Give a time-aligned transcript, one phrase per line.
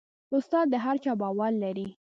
[0.37, 1.87] استاد د هر چا باور لري.